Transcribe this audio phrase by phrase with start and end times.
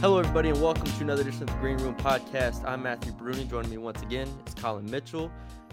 [0.00, 2.66] Hello, everybody, and welcome to another edition of the Green Room Podcast.
[2.66, 3.46] I'm Matthew Brune.
[3.50, 5.30] Joining me once again is Colin Mitchell.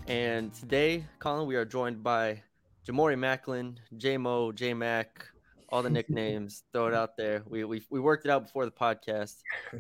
[0.08, 2.44] And today, Colin, we are joined by
[2.86, 5.26] Ja'Mori Maclin, J-Mo, J-Mac,
[5.70, 6.64] all the nicknames.
[6.74, 7.42] throw it out there.
[7.48, 9.38] We, we, we worked it out before the podcast.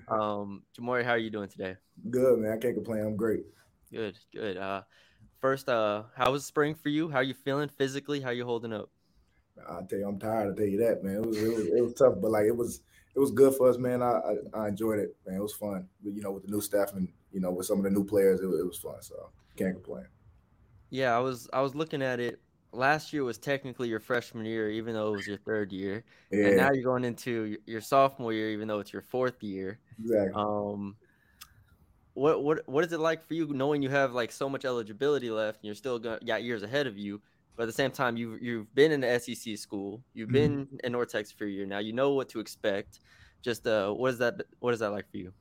[0.07, 1.75] Um, Ja'Mori, how are you doing today?
[2.09, 2.53] Good, man.
[2.53, 3.01] I can't complain.
[3.01, 3.43] I'm great.
[3.91, 4.55] Good, good.
[4.55, 4.83] Uh,
[5.41, 7.09] first, uh, how was spring for you?
[7.09, 8.21] How are you feeling physically?
[8.21, 8.89] How are you holding up?
[9.67, 10.47] I'll tell you, I'm tired.
[10.47, 11.15] I'll tell you that, man.
[11.15, 12.79] It was, it was, it was tough, but like it was–
[13.17, 14.03] it was good for us, man.
[14.03, 15.37] I, I, I enjoyed it, man.
[15.37, 15.87] It was fun.
[16.03, 18.41] You know, with the new staff and you know with some of the new players,
[18.41, 19.01] it, it was fun.
[19.01, 20.05] So can't complain.
[20.91, 22.39] Yeah, I was I was looking at it.
[22.73, 26.45] Last year was technically your freshman year, even though it was your third year, yeah.
[26.45, 29.79] and now you're going into your sophomore year, even though it's your fourth year.
[29.99, 30.33] Exactly.
[30.35, 30.95] Um,
[32.13, 35.31] what what what is it like for you knowing you have like so much eligibility
[35.31, 37.19] left and you're still got, got years ahead of you?
[37.57, 40.75] But at the same time, you've you've been in the SEC school, you've been mm-hmm.
[40.83, 41.79] in North Texas for a year now.
[41.79, 42.99] You know what to expect.
[43.41, 44.35] Just uh, what is that?
[44.59, 45.33] What is that like for you?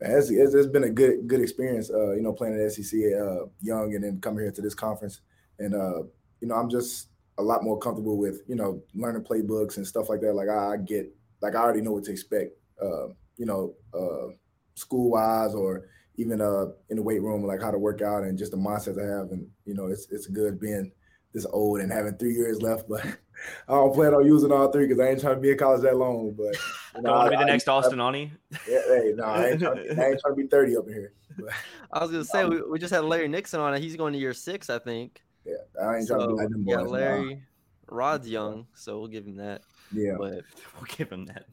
[0.00, 1.90] It's, it's, it's been a good good experience.
[1.90, 5.20] Uh, you know, playing at SEC uh, young and then coming here to this conference,
[5.58, 6.02] and uh,
[6.40, 10.08] you know, I'm just a lot more comfortable with you know learning playbooks and stuff
[10.08, 10.34] like that.
[10.34, 12.52] Like I, I get like I already know what to expect.
[12.80, 14.32] Uh, you know, uh,
[14.74, 18.38] school wise or even uh in the weight room, like how to work out and
[18.38, 19.32] just the mindset I have.
[19.32, 20.92] And you know, it's it's good being
[21.32, 23.04] this old and having three years left, but
[23.68, 25.82] I don't plan on using all three because I ain't trying to be in college
[25.82, 26.32] that long.
[26.32, 26.56] But
[26.96, 28.30] you know, want to be the I, next I, Austin Aune?
[28.68, 30.94] Yeah, hey, no, I ain't, trying to, I ain't trying to be thirty up in
[30.94, 31.12] here.
[31.38, 31.50] But,
[31.92, 33.80] I was gonna say um, we, we just had Larry Nixon on it.
[33.80, 35.22] He's going to year six, I think.
[35.44, 36.74] Yeah, I ain't trying to be like them boys.
[36.74, 37.42] Yeah, Larry,
[37.88, 39.62] Rod's young, so we'll give him that.
[39.92, 40.42] Yeah, but
[40.76, 41.46] we'll give him that.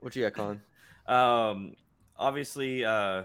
[0.00, 0.60] what you got, Colin?
[1.06, 1.74] Um,
[2.16, 3.24] obviously, uh,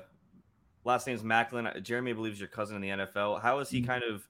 [0.84, 1.81] last name's Maclin.
[1.81, 3.42] Jeremy believes your cousin in the NFL.
[3.42, 3.88] How is he mm-hmm.
[3.88, 4.28] kind of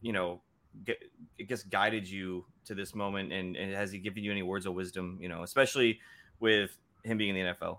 [0.00, 0.40] you know,
[0.84, 0.98] get,
[1.40, 4.66] I guess guided you to this moment, and, and has he given you any words
[4.66, 5.18] of wisdom?
[5.20, 6.00] You know, especially
[6.40, 7.78] with him being in the NFL.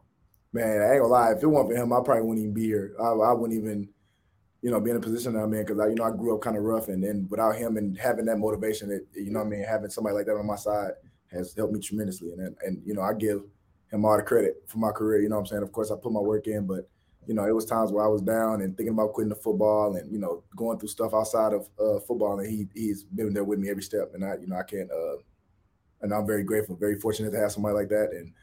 [0.51, 1.31] Man, I ain't gonna lie.
[1.31, 2.95] If it weren't for him, I probably wouldn't even be here.
[2.99, 3.87] I, I wouldn't even,
[4.61, 6.35] you know, be in a position that I'm in because I, you know, I grew
[6.35, 9.41] up kind of rough, and then without him and having that motivation, that you know,
[9.41, 10.91] I mean, having somebody like that on my side
[11.31, 13.43] has helped me tremendously, and and you know, I give
[13.91, 15.21] him all the credit for my career.
[15.21, 16.89] You know, what I'm saying, of course, I put my work in, but
[17.27, 19.95] you know, it was times where I was down and thinking about quitting the football
[19.95, 22.39] and, you know, going through stuff outside of uh, football.
[22.39, 24.11] And he he's been there with me every step.
[24.13, 25.17] And I, you know, I can't, uh,
[26.01, 28.11] and I'm very grateful, very fortunate to have somebody like that.
[28.13, 28.33] And,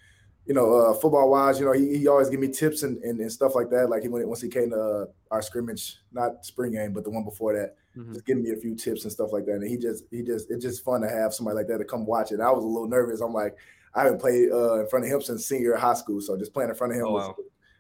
[0.45, 3.19] you know, uh, football wise, you know, he, he always give me tips and, and,
[3.19, 3.91] and stuff like that.
[3.91, 7.11] Like he went once he came to uh, our scrimmage, not spring game, but the
[7.11, 8.13] one before that, mm-hmm.
[8.13, 9.55] just giving me a few tips and stuff like that.
[9.55, 12.07] And he just, he just, it's just fun to have somebody like that to come
[12.07, 12.39] watch it.
[12.39, 13.21] I was a little nervous.
[13.21, 13.57] I'm like,
[13.95, 16.21] I haven't played uh, in front of him since senior high school.
[16.21, 17.37] So just playing in front of him oh, was, wow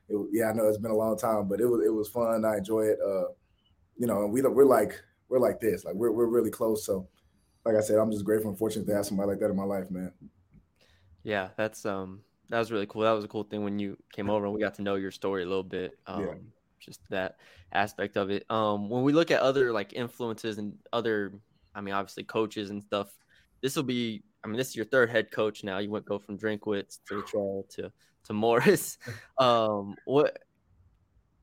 [0.08, 2.44] it, yeah, I know it's been a long time, but it was it was fun.
[2.44, 2.98] I enjoy it.
[3.04, 3.28] Uh,
[3.96, 6.84] you know, and we we're like we're like this, like we're we're really close.
[6.84, 7.08] So,
[7.64, 9.64] like I said, I'm just grateful and fortunate to have somebody like that in my
[9.64, 10.12] life, man.
[11.22, 13.02] Yeah, that's um that was really cool.
[13.02, 15.10] That was a cool thing when you came over and we got to know your
[15.10, 15.98] story a little bit.
[16.06, 16.34] Um, yeah.
[16.78, 17.36] Just that
[17.72, 18.48] aspect of it.
[18.50, 21.32] Um, when we look at other like influences and other,
[21.74, 23.08] I mean, obviously coaches and stuff.
[23.62, 24.22] This will be.
[24.44, 25.78] I mean, this is your third head coach now.
[25.78, 27.92] You went go from Drinkwitz to to
[28.26, 28.98] to Morris.
[29.38, 30.38] Um, what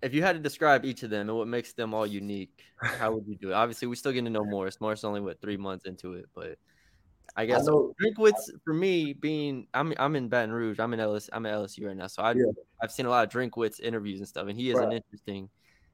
[0.02, 2.64] if you had to describe each of them and what makes them all unique?
[2.82, 3.54] How would you do it?
[3.54, 4.82] Obviously, we're still getting to know Morris.
[4.82, 6.58] Morris only what three months into it, but
[7.36, 10.80] I guess Drinkwitz for me being I'm I'm in Baton Rouge.
[10.80, 12.46] I'm in LS I'm at LSU right now, so I yeah.
[12.82, 14.88] I've seen a lot of Drinkwitz interviews and stuff, and he is right.
[14.88, 15.50] an interesting.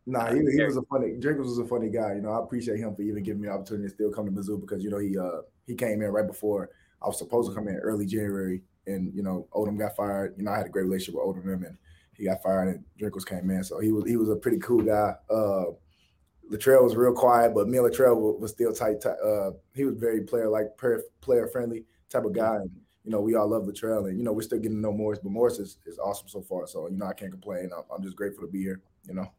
[0.06, 1.16] Nah, he, he was a funny.
[1.19, 2.16] Drinkwitz was a funny guy.
[2.16, 4.31] You know, I appreciate him for even giving me the opportunity to still come to
[4.31, 6.71] Mizzou because you know he uh he came in right before
[7.01, 10.35] I was supposed to come in early January and you know Odom got fired.
[10.38, 11.77] You know I had a great relationship with Odom, and
[12.16, 13.63] he got fired, and Drinkwitz came in.
[13.63, 15.13] So he was he was a pretty cool guy.
[15.29, 15.66] Uh,
[16.51, 19.05] Littrell was real quiet, but me and Littrell was still tight.
[19.05, 22.72] Uh, he was very player like player friendly type of guy, and
[23.03, 25.19] you know we all love Littrell, and you know we're still getting to know Morris,
[25.21, 26.67] but Morris is, is awesome so far.
[26.67, 27.69] So you know I can't complain.
[27.75, 28.81] I'm, I'm just grateful to be here.
[29.07, 29.31] You know.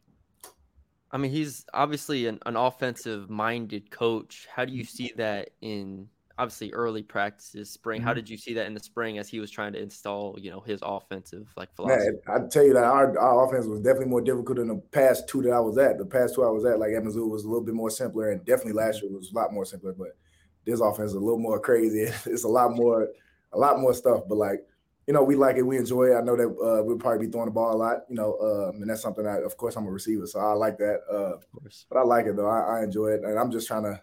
[1.12, 4.46] I mean, he's obviously an, an offensive minded coach.
[4.54, 6.08] How do you see that in
[6.40, 8.00] obviously early practices, spring.
[8.00, 8.08] Mm-hmm.
[8.08, 10.50] How did you see that in the spring as he was trying to install, you
[10.50, 12.12] know, his offensive like philosophy?
[12.26, 15.28] Man, I tell you that our, our offense was definitely more difficult than the past
[15.28, 15.98] two that I was at.
[15.98, 18.44] The past two I was at, like Mizzou, was a little bit more simpler, and
[18.46, 19.08] definitely last mm-hmm.
[19.08, 19.92] year was a lot more simpler.
[19.92, 20.16] But
[20.64, 22.10] this offense is a little more crazy.
[22.26, 23.08] It's a lot more,
[23.52, 24.22] a lot more stuff.
[24.26, 24.60] But like,
[25.06, 26.16] you know, we like it, we enjoy it.
[26.16, 28.80] I know that uh, we'll probably be throwing the ball a lot, you know, um,
[28.80, 31.00] and that's something that, of course, I'm a receiver, so I like that.
[31.10, 31.84] Uh, of course.
[31.90, 32.48] But I like it though.
[32.48, 34.00] I, I enjoy it, and I'm just trying to,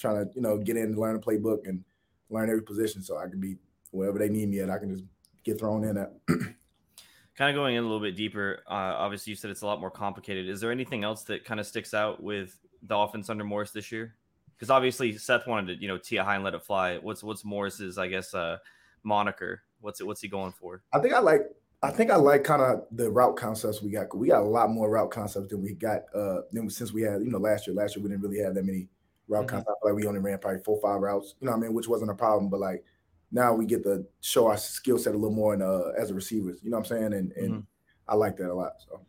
[0.00, 1.84] trying to, you know, get in and learn the playbook and
[2.30, 3.56] learn every position so I can be
[3.90, 4.70] wherever they need me at.
[4.70, 5.04] I can just
[5.44, 6.12] get thrown in at.
[6.28, 8.60] kind of going in a little bit deeper.
[8.66, 10.48] Uh, obviously, you said it's a lot more complicated.
[10.48, 13.90] Is there anything else that kind of sticks out with the offense under Morris this
[13.90, 14.14] year?
[14.56, 16.98] Because obviously Seth wanted to, you know, tee a high and let it fly.
[16.98, 18.58] What's what's Morris's, I guess, uh,
[19.02, 19.62] moniker?
[19.80, 20.06] What's it?
[20.06, 20.82] What's he going for?
[20.92, 21.46] I think I like
[21.82, 24.14] I think I like kind of the route concepts we got.
[24.14, 27.22] We got a lot more route concepts than we got uh than since we had,
[27.22, 27.74] you know, last year.
[27.74, 28.88] Last year we didn't really have that many
[29.30, 29.70] route mm-hmm.
[29.82, 32.10] Like we only ran probably four, five routes, you know what I mean, which wasn't
[32.10, 32.50] a problem.
[32.50, 32.84] But like
[33.32, 36.14] now we get to show our skill set a little more in, uh, as a
[36.14, 37.12] receivers, you know what I'm saying?
[37.14, 37.60] And and mm-hmm.
[38.08, 38.72] I like that a lot.
[38.78, 39.00] So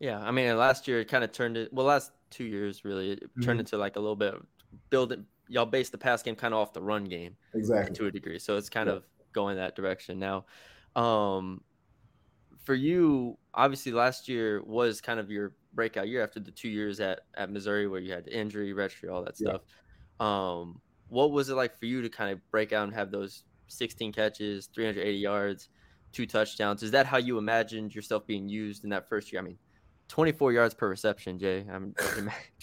[0.00, 3.12] yeah, I mean last year it kind of turned it well last two years really
[3.12, 3.42] it mm-hmm.
[3.42, 4.46] turned into like a little bit of
[4.90, 8.10] building y'all base the pass game kind of off the run game exactly to a
[8.10, 8.38] degree.
[8.38, 8.96] So it's kind yeah.
[8.96, 10.46] of going that direction now.
[11.00, 11.60] Um,
[12.64, 16.98] for you, obviously last year was kind of your breakout year after the two years
[16.98, 19.60] at, at Missouri where you had the injury, registry, all that stuff.
[20.20, 20.58] Yeah.
[20.58, 23.44] Um, what was it like for you to kind of break out and have those
[23.68, 25.68] 16 catches, 380 yards,
[26.12, 26.82] two touchdowns?
[26.82, 29.40] Is that how you imagined yourself being used in that first year?
[29.40, 29.58] I mean,
[30.08, 31.64] 24 yards per reception, Jay.
[31.70, 31.94] I'm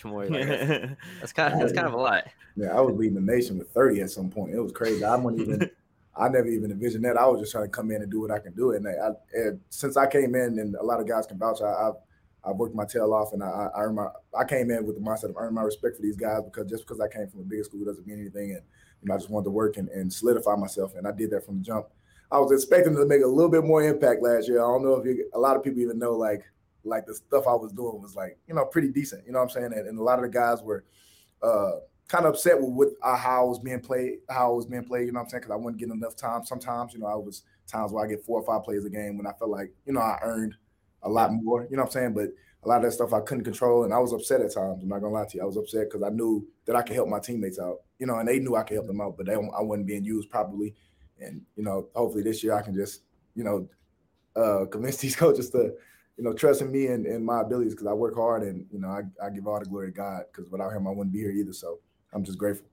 [0.04, 0.48] more like
[1.19, 2.25] that's kind of that's kind of a lot.
[2.56, 4.54] Yeah, I was leading the nation with 30 at some point.
[4.54, 5.04] It was crazy.
[5.04, 5.69] I wouldn't even
[6.16, 7.18] I never even envisioned that.
[7.18, 8.71] I was just trying to come in and do what I can do.
[8.71, 11.86] And, I, and since I came in, and a lot of guys can vouch, I,
[11.86, 11.95] have
[12.45, 14.07] I've worked my tail off, and I, I my.
[14.38, 16.84] I came in with the mindset of earning my respect for these guys because just
[16.84, 18.51] because I came from a bigger school doesn't mean anything.
[18.51, 18.62] And
[19.01, 21.45] you know, I just wanted to work and, and solidify myself, and I did that
[21.45, 21.88] from the jump.
[22.31, 24.60] I was expecting to make a little bit more impact last year.
[24.60, 26.44] I don't know if you, a lot of people even know like
[26.84, 29.25] like the stuff I was doing was like you know pretty decent.
[29.25, 29.74] You know what I'm saying?
[29.74, 30.86] And, and a lot of the guys were.
[31.42, 34.66] Uh, kind of upset with, with uh, how I was being played, how I was
[34.66, 35.07] being played.
[35.07, 35.42] You know what I'm saying?
[35.42, 36.45] Because I wasn't getting enough time.
[36.45, 39.18] Sometimes, you know, I was times where I get four or five plays a game
[39.18, 40.56] when I felt like, you know, I earned
[41.03, 41.67] a lot more.
[41.69, 42.13] You know what I'm saying?
[42.13, 42.29] But
[42.63, 44.81] a lot of that stuff I couldn't control, and I was upset at times.
[44.81, 45.44] I'm not gonna lie to you.
[45.44, 47.81] I was upset because I knew that I could help my teammates out.
[48.00, 50.03] You know, and they knew I could help them out, but they, I wasn't being
[50.03, 50.73] used properly.
[51.19, 53.01] And you know, hopefully this year I can just,
[53.35, 53.67] you know,
[54.35, 55.73] uh, convince these coaches to
[56.17, 58.89] you know, trusting me and, and my abilities because I work hard and you know
[58.89, 61.31] I, I give all the glory to God because without him I wouldn't be here
[61.31, 61.53] either.
[61.53, 61.79] So
[62.13, 62.67] I'm just grateful.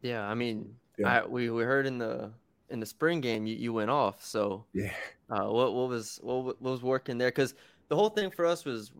[0.00, 1.22] Yeah, I mean, yeah.
[1.22, 2.30] I, we we heard in the
[2.70, 4.24] in the spring game you, you went off.
[4.24, 4.92] So yeah,
[5.32, 7.28] uh, what what was what, what was working there?
[7.28, 7.54] Because
[7.88, 8.92] the whole thing for us was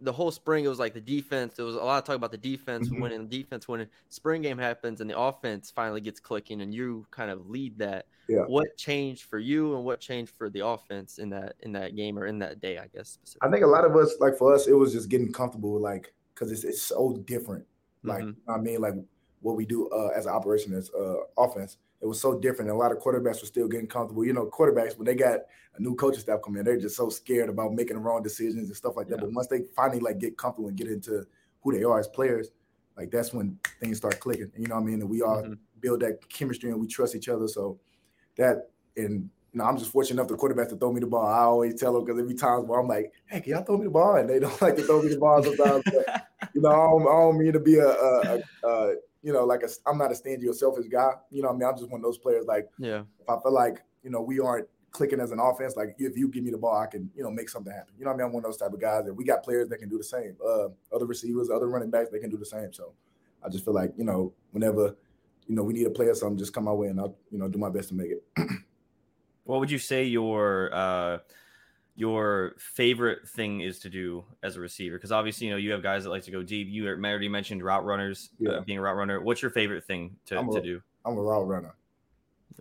[0.00, 0.64] the whole spring.
[0.64, 1.54] It was like the defense.
[1.54, 3.02] There was a lot of talk about the defense mm-hmm.
[3.02, 3.88] winning, the defense winning.
[4.08, 8.06] Spring game happens and the offense finally gets clicking, and you kind of lead that.
[8.28, 8.42] Yeah.
[8.46, 12.18] What changed for you, and what changed for the offense in that in that game
[12.18, 12.78] or in that day?
[12.78, 13.18] I guess.
[13.42, 16.12] I think a lot of us, like for us, it was just getting comfortable, like
[16.34, 17.64] because it's it's so different
[18.04, 18.50] like mm-hmm.
[18.50, 18.94] I mean, like
[19.40, 22.70] what we do uh, as an operation as uh, offense, it was so different.
[22.70, 24.24] And a lot of quarterbacks were still getting comfortable.
[24.24, 25.40] You know, quarterbacks when they got
[25.74, 28.68] a new coaching staff come in, they're just so scared about making the wrong decisions
[28.68, 29.16] and stuff like that.
[29.16, 29.26] Yeah.
[29.26, 31.24] But once they finally like get comfortable and get into
[31.62, 32.50] who they are as players,
[32.96, 34.50] like that's when things start clicking.
[34.56, 35.00] You know what I mean?
[35.00, 35.54] And we all mm-hmm.
[35.80, 37.48] build that chemistry and we trust each other.
[37.48, 37.78] So
[38.36, 41.26] that and you know, I'm just fortunate enough the quarterback to throw me the ball.
[41.26, 43.84] I always tell them because every time where I'm like, "Hey, can y'all throw me
[43.84, 45.82] the ball?" and they don't like to throw me the ball sometimes.
[45.84, 49.32] But, you know, I don't, I don't, mean to be a, a, a, a, you
[49.32, 51.12] know, like a, I'm not a stingy or selfish guy.
[51.30, 52.46] You know, I mean, I'm just one of those players.
[52.46, 55.94] Like, yeah, if I feel like you know we aren't clicking as an offense, like
[55.98, 57.94] if you give me the ball, I can you know make something happen.
[57.98, 59.68] You know, I mean, I'm one of those type of guys, and we got players
[59.68, 60.36] that can do the same.
[60.44, 62.72] Uh, other receivers, other running backs, they can do the same.
[62.72, 62.92] So,
[63.44, 64.96] I just feel like you know, whenever
[65.46, 67.48] you know we need a player, something just come my way, and I'll you know
[67.48, 68.24] do my best to make it.
[69.48, 71.18] What would you say your uh,
[71.98, 74.96] your favorite thing is to do as a receiver?
[74.96, 76.68] Because obviously, you know, you have guys that like to go deep.
[76.70, 78.56] You already mentioned route runners, uh, yeah.
[78.58, 79.20] uh, being a route runner.
[79.20, 80.80] What's your favorite thing to, a, to do?
[81.04, 81.74] I'm a route runner.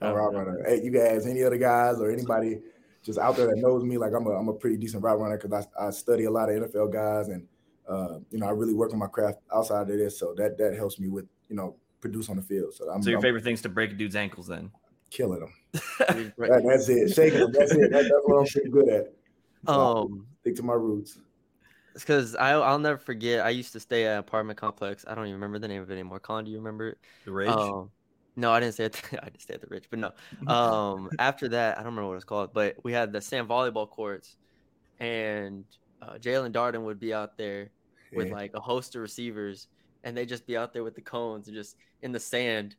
[0.02, 0.64] I'm a route runner.
[0.66, 2.62] Hey, you guys, any other guys or anybody
[3.04, 5.38] just out there that knows me, like I'm a, I'm a pretty decent route runner
[5.38, 7.48] because I, I study a lot of NFL guys and
[7.88, 10.76] uh, you know I really work on my craft outside of this, so that that
[10.76, 12.74] helps me with you know produce on the field.
[12.74, 14.72] So, I'm, so your I'm, favorite thing is to break a dude's ankles, then?
[15.10, 15.54] killing them.
[16.00, 17.14] that, that's it.
[17.14, 17.52] Shaking them.
[17.52, 17.92] That's it.
[17.92, 19.14] That, that's what I'm pretty good at.
[19.66, 21.18] So um, stick to my roots.
[21.96, 23.44] It's because I'll never forget.
[23.44, 25.04] I used to stay at an apartment complex.
[25.08, 26.20] I don't even remember the name of it anymore.
[26.20, 27.00] Colin, do you remember it?
[27.26, 27.50] The Ridge.
[27.50, 27.90] Um,
[28.36, 28.94] no, I didn't stay at.
[28.94, 30.12] The, I didn't stay at the Ridge, but no.
[30.48, 33.90] Um, after that, I don't remember what it's called, but we had the sand volleyball
[33.90, 34.36] courts,
[35.00, 35.66] and
[36.02, 37.72] uh, Jaelon Darden would be out there
[38.14, 38.36] with yeah.
[38.36, 39.68] like a host of receivers,
[40.04, 42.76] and they just be out there with the cones and just in the sand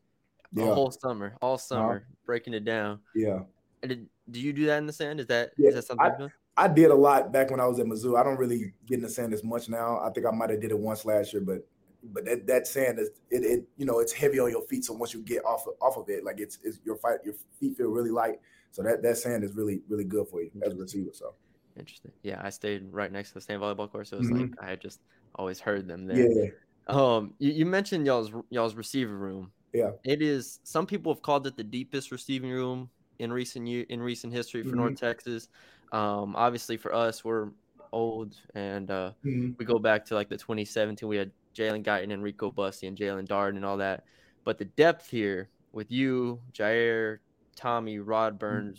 [0.53, 0.65] yeah.
[0.65, 1.59] the whole summer, all uh-huh.
[1.59, 2.15] summer, uh-huh.
[2.25, 3.01] breaking it down.
[3.15, 3.41] Yeah.
[3.83, 5.21] And did, do you do that in the sand?
[5.21, 5.71] Is that yeah.
[5.71, 6.07] is that something?
[6.07, 6.29] I,
[6.65, 8.19] I, did a lot back when I was at Mizzou.
[8.19, 10.01] I don't really get in the sand as much now.
[10.01, 11.67] I think I might have did it once last year, but
[12.03, 14.85] but that, that sand is it, it you know it's heavy on your feet.
[14.85, 17.35] So once you get off of, off of it, like it's, it's your fight your
[17.59, 18.41] feet feel really light.
[18.71, 21.11] So that that sand is really really good for you as a receiver.
[21.13, 21.35] So
[21.77, 22.13] interesting.
[22.23, 24.11] Yeah, I stayed right next to the sand volleyball course.
[24.11, 24.41] So it was mm-hmm.
[24.43, 25.01] like I had just
[25.35, 26.31] always heard them there.
[26.31, 26.51] Yeah.
[26.87, 29.53] Um, you, you mentioned y'all's y'all's receiver room.
[29.73, 29.91] Yeah.
[30.05, 34.01] It is some people have called it the deepest receiving room in recent year in
[34.01, 34.79] recent history for mm-hmm.
[34.79, 35.49] North Texas.
[35.93, 37.49] Um, obviously for us, we're
[37.93, 39.53] old and uh, mm-hmm.
[39.59, 41.09] we go back to like the 2017.
[41.09, 44.05] We had Jalen Guyton and Rico Bussey and Jaelon Darden and all that.
[44.45, 47.19] But the depth here with you, Jair,
[47.57, 48.71] Tommy, Rod mm-hmm.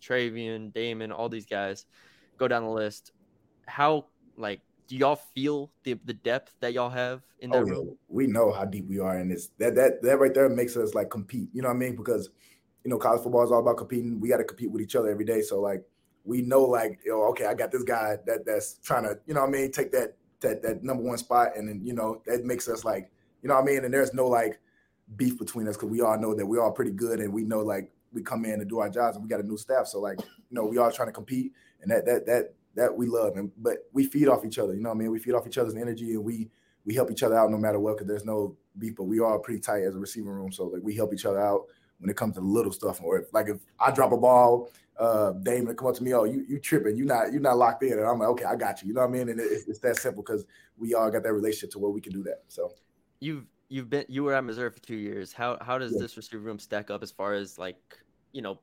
[0.00, 1.86] Travian, Damon, all these guys.
[2.38, 3.12] Go down the list.
[3.66, 4.06] How
[4.36, 7.96] like do y'all feel the the depth that y'all have in that oh, room?
[8.08, 9.50] We know how deep we are in this.
[9.58, 11.48] That that that right there makes us like compete.
[11.52, 11.96] You know what I mean?
[11.96, 12.30] Because
[12.84, 14.20] you know, college football is all about competing.
[14.20, 15.42] We got to compete with each other every day.
[15.42, 15.84] So like
[16.24, 19.48] we know like, okay, I got this guy that that's trying to, you know what
[19.48, 21.56] I mean, take that that that number one spot.
[21.56, 23.10] And then, you know, that makes us like,
[23.42, 23.84] you know what I mean?
[23.84, 24.60] And there's no like
[25.16, 27.60] beef between us because we all know that we're all pretty good and we know
[27.60, 29.86] like we come in and do our jobs and we got a new staff.
[29.86, 33.06] So like, you know, we all trying to compete and that that that that we
[33.06, 34.74] love and but we feed off each other.
[34.74, 35.10] You know what I mean?
[35.10, 36.48] We feed off each other's energy and we
[36.84, 39.38] we help each other out no matter what because there's no beef, but we are
[39.38, 40.52] pretty tight as a receiving room.
[40.52, 41.66] So like we help each other out
[42.00, 43.00] when it comes to little stuff.
[43.02, 46.24] Or if like if I drop a ball, uh Damon come up to me, oh
[46.24, 48.82] you you tripping, you not you not locked in, and I'm like, okay, I got
[48.82, 48.88] you.
[48.88, 49.28] You know what I mean?
[49.28, 50.44] And it's, it's that simple because
[50.76, 52.42] we all got that relationship to where we can do that.
[52.48, 52.72] So
[53.20, 55.32] you've you've been you were at Missouri for two years.
[55.32, 56.00] How how does yeah.
[56.00, 57.98] this receiver room stack up as far as like
[58.32, 58.60] you know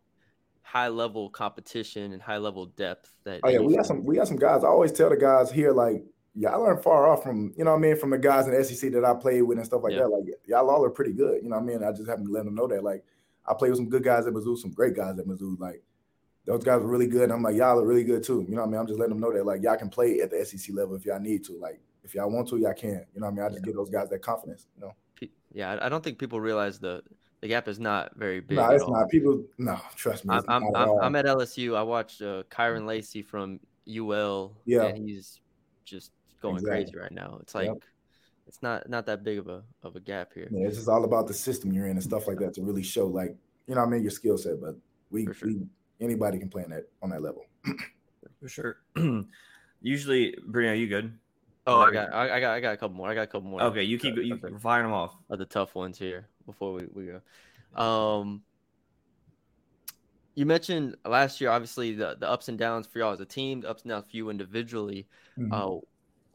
[0.67, 4.27] high level competition and high level depth that oh yeah we got some we got
[4.27, 6.03] some guys i always tell the guys here like
[6.36, 8.62] y'all aren't far off from you know what i mean from the guys in the
[8.62, 10.00] sec that i played with and stuff like yeah.
[10.00, 12.29] that like y'all all are pretty good you know what i mean i just haven't
[12.29, 13.01] let them know that like
[13.48, 15.84] i played with some good guys at mizzou some great guys at mizzou like
[16.46, 18.62] those guys are really good and i'm like y'all are really good too you know
[18.62, 20.46] what i mean i'm just letting them know that like y'all can play at the
[20.46, 23.27] sec level if y'all need to like if y'all want to y'all can you know
[23.27, 23.66] what i mean i just yeah.
[23.66, 24.94] give those guys that confidence you know
[25.54, 27.01] yeah i don't think people realize the
[27.42, 28.58] the gap is not very big.
[28.58, 28.92] No, it's all.
[28.92, 29.10] not.
[29.10, 30.34] People, no, trust me.
[30.36, 31.77] I'm, I'm, I'm, I'm, at LSU.
[31.77, 34.54] I watched uh, Kyren Lacy from UL.
[34.66, 35.39] Yeah, and he's
[35.86, 36.12] just
[36.42, 36.84] going exactly.
[36.86, 37.38] crazy right now.
[37.42, 37.84] It's like yep.
[38.48, 40.48] It's not not that big of a of a gap here.
[40.51, 42.84] Yeah, it's just all about the system you're in and stuff like that to really
[42.84, 43.36] show like
[43.68, 44.62] you know I mean your skill set.
[44.62, 44.75] But
[45.12, 45.50] we, sure.
[45.50, 45.62] we
[46.00, 47.46] anybody can play in that on that level.
[48.42, 48.77] For sure.
[49.82, 51.13] Usually, Brian, are you good?
[51.66, 53.10] Oh, I got, I got, I got a couple more.
[53.10, 53.62] I got a couple more.
[53.63, 54.56] Okay, you keep you okay.
[54.60, 55.16] firing them off.
[55.30, 57.82] Of the tough ones here before we, we go.
[57.82, 58.42] Um,
[60.36, 63.62] you mentioned last year, obviously the the ups and downs for y'all as a team,
[63.62, 65.08] the ups and downs for you individually.
[65.38, 65.51] Mm-hmm.
[65.51, 65.80] Uh,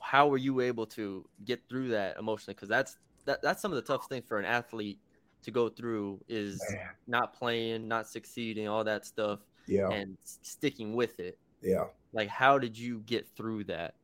[0.03, 2.55] how were you able to get through that emotionally?
[2.55, 4.99] Because that's that, that's some of the toughest things for an athlete
[5.43, 6.81] to go through is Man.
[7.07, 9.41] not playing, not succeeding, all that stuff.
[9.67, 11.39] Yeah, and sticking with it.
[11.63, 11.85] Yeah.
[12.13, 13.95] Like, how did you get through that?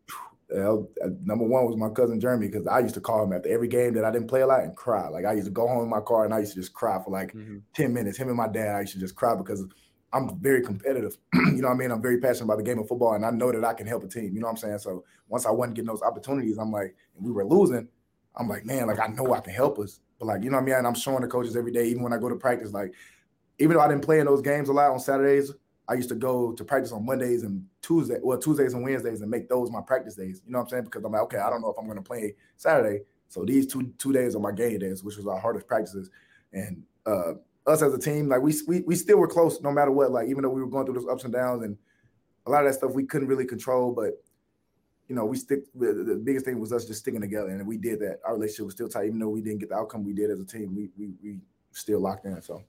[0.54, 0.78] Uh,
[1.24, 3.92] number one was my cousin Jeremy because I used to call him after every game
[3.94, 5.08] that I didn't play a lot and cry.
[5.08, 6.98] Like I used to go home in my car and I used to just cry
[7.04, 7.58] for like mm-hmm.
[7.74, 8.16] 10 minutes.
[8.16, 9.62] Him and my dad, I used to just cry because
[10.12, 11.18] I'm very competitive.
[11.34, 11.90] you know what I mean?
[11.90, 14.04] I'm very passionate about the game of football and I know that I can help
[14.04, 14.34] a team.
[14.34, 14.78] You know what I'm saying?
[14.78, 17.88] So once I wasn't getting those opportunities, I'm like, and we were losing,
[18.36, 20.00] I'm like, man, like I know I can help us.
[20.18, 20.74] But like, you know what I mean?
[20.76, 22.94] And I'm showing the coaches every day, even when I go to practice, like,
[23.58, 25.52] even though I didn't play in those games a lot on Saturdays,
[25.88, 29.30] I used to go to practice on Mondays and Tuesday, well, Tuesdays and Wednesdays and
[29.30, 30.42] make those my practice days.
[30.44, 30.84] You know what I'm saying?
[30.84, 33.04] Because I'm like, okay, I don't know if I'm to play Saturday.
[33.28, 36.10] So these two two days are my game days, which was our hardest practices.
[36.52, 37.34] And uh,
[37.68, 40.10] us as a team, like we, we we still were close no matter what.
[40.10, 41.76] Like even though we were going through those ups and downs and
[42.46, 44.14] a lot of that stuff we couldn't really control, but
[45.08, 45.60] you know, we stick.
[45.74, 48.20] The biggest thing was us just sticking together, and we did that.
[48.26, 50.38] Our relationship was still tight, even though we didn't get the outcome we did as
[50.38, 50.74] a team.
[50.74, 51.38] We we we
[51.72, 52.40] still locked in.
[52.42, 52.62] So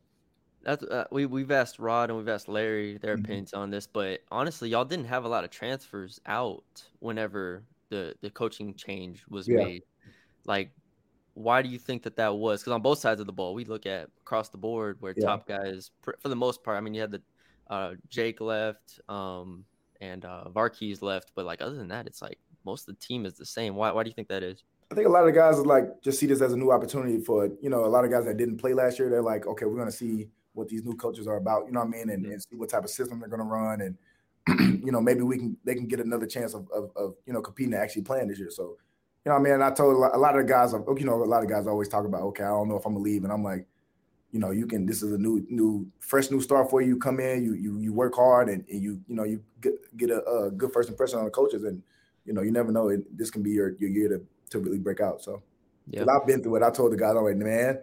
[0.64, 3.26] that's uh, we we've asked Rod and we've asked Larry their mm-hmm.
[3.26, 8.16] opinions on this, but honestly, y'all didn't have a lot of transfers out whenever the
[8.22, 9.58] the coaching change was yeah.
[9.58, 9.84] made.
[10.46, 10.72] Like,
[11.40, 12.62] why do you think that that was?
[12.62, 15.26] Because on both sides of the ball, we look at across the board where yeah.
[15.26, 17.22] top guys, for the most part, I mean, you had the
[17.70, 19.64] uh, Jake left, um,
[20.02, 23.26] and uh, Varkey's left, but like other than that, it's like most of the team
[23.26, 23.76] is the same.
[23.76, 24.64] Why why do you think that is?
[24.92, 27.50] I think a lot of guys like just see this as a new opportunity for
[27.62, 29.10] you know a lot of guys that didn't play last year.
[29.10, 31.66] They're like, okay, we're gonna see what these new coaches are about.
[31.66, 32.10] You know what I mean?
[32.10, 33.98] And, and see what type of system they're going to run, and
[34.86, 37.42] you know maybe we can they can get another chance of, of, of you know
[37.42, 38.50] competing and actually playing this year.
[38.52, 38.78] So
[39.30, 39.62] you know I mean?
[39.62, 42.06] I told a lot of the guys, you know, a lot of guys always talk
[42.06, 43.68] about, okay, I don't know if I'm gonna leave, and I'm like,
[44.32, 44.88] you know, you can.
[44.88, 46.98] This is a new, new, fresh, new start for you.
[46.98, 50.10] Come in, you you you work hard, and, and you you know you get get
[50.10, 51.84] a, a, good first impression on the coaches, and
[52.26, 52.90] you know you never know.
[52.90, 55.22] It, this can be your your year to to really break out.
[55.22, 55.44] So,
[55.92, 56.64] yeah, I've been through it.
[56.64, 57.80] I told the guys, I'm like, man,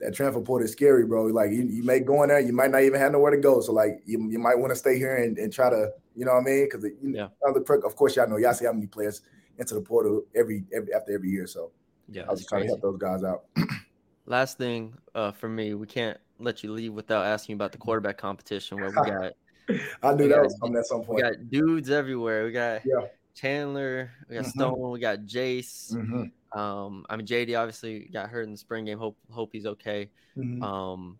[0.00, 1.26] that transfer portal is scary, bro.
[1.26, 3.60] Like you, you may go in there, you might not even have nowhere to go.
[3.60, 6.34] So like you, you might want to stay here and, and try to, you know
[6.34, 6.64] what I mean?
[6.64, 7.76] Because you know, yeah.
[7.84, 9.22] of course y'all know y'all see how many players
[9.58, 11.46] into the portal every every after every year.
[11.46, 11.70] So
[12.08, 13.44] yeah, I was trying to help those guys out.
[14.26, 18.18] Last thing uh, for me, we can't let you leave without asking about the quarterback
[18.18, 19.32] competition where we got.
[20.02, 21.16] I knew that was coming at some point.
[21.16, 22.44] We got dudes everywhere.
[22.44, 23.06] We got yeah.
[23.34, 24.58] Chandler, we got mm-hmm.
[24.58, 25.94] Stone, we got Jace.
[25.94, 26.58] Mm-hmm.
[26.58, 28.98] Um, I mean, JD obviously got hurt in the spring game.
[28.98, 30.10] Hope hope he's okay.
[30.36, 30.62] Mm-hmm.
[30.62, 31.18] Um,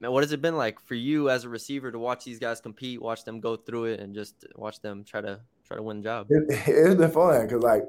[0.00, 2.60] man, what has it been like for you as a receiver to watch these guys
[2.60, 6.02] compete, watch them go through it, and just watch them try to try to win
[6.02, 6.26] job?
[6.30, 6.52] It,
[6.86, 7.84] has been fun because like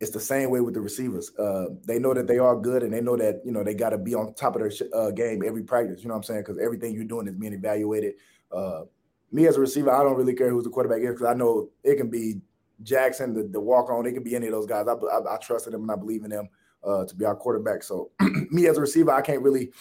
[0.00, 1.30] it's the same way with the receivers.
[1.38, 3.90] Uh, they know that they are good, and they know that you know they got
[3.90, 6.02] to be on top of their uh, game every practice.
[6.02, 6.40] You know what I'm saying?
[6.40, 8.14] Because everything you're doing is being evaluated.
[8.50, 8.82] Uh,
[9.30, 11.70] me as a receiver, I don't really care who's the quarterback is because I know
[11.82, 12.40] it can be
[12.82, 14.06] Jackson, the, the walk on.
[14.06, 14.86] It can be any of those guys.
[14.86, 16.48] I, I, I trusted them and I believe in them
[16.84, 17.82] uh, to be our quarterback.
[17.82, 18.10] So
[18.50, 19.72] me as a receiver, I can't really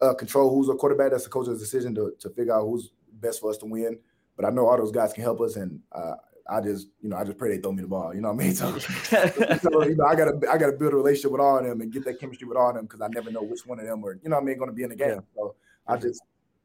[0.00, 1.10] uh, control who's a quarterback.
[1.10, 3.98] That's the coach's decision to, to figure out who's best for us to win.
[4.36, 6.14] But I know all those guys can help us, and uh,
[6.48, 8.14] I just, you know, I just pray they throw me the ball.
[8.14, 8.54] You know what I mean?
[8.54, 11.80] So, so you know, I gotta, I gotta build a relationship with all of them
[11.80, 13.86] and get that chemistry with all of them because I never know which one of
[13.86, 15.08] them are, you know, what I mean, going to be in the game.
[15.08, 15.20] Yeah.
[15.34, 15.54] So
[15.86, 16.22] I just,